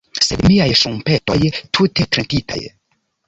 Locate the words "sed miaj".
0.27-0.69